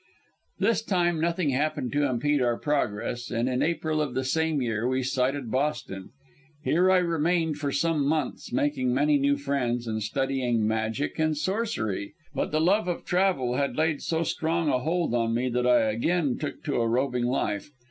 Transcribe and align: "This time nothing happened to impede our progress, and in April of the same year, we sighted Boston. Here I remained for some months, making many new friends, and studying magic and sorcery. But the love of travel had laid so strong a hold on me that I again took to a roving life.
"This 0.57 0.81
time 0.81 1.21
nothing 1.21 1.51
happened 1.51 1.91
to 1.91 2.09
impede 2.09 2.41
our 2.41 2.57
progress, 2.57 3.29
and 3.29 3.47
in 3.47 3.61
April 3.61 4.01
of 4.01 4.15
the 4.15 4.23
same 4.23 4.59
year, 4.59 4.87
we 4.87 5.03
sighted 5.03 5.51
Boston. 5.51 6.09
Here 6.63 6.89
I 6.89 6.97
remained 6.97 7.57
for 7.57 7.71
some 7.71 8.03
months, 8.07 8.51
making 8.51 8.95
many 8.95 9.19
new 9.19 9.37
friends, 9.37 9.85
and 9.85 10.01
studying 10.01 10.67
magic 10.67 11.19
and 11.19 11.37
sorcery. 11.37 12.15
But 12.33 12.49
the 12.49 12.59
love 12.59 12.87
of 12.87 13.05
travel 13.05 13.57
had 13.57 13.77
laid 13.77 14.01
so 14.01 14.23
strong 14.23 14.69
a 14.69 14.79
hold 14.79 15.13
on 15.13 15.35
me 15.35 15.49
that 15.49 15.67
I 15.67 15.81
again 15.91 16.39
took 16.39 16.63
to 16.63 16.77
a 16.81 16.87
roving 16.89 17.27
life. 17.27 17.69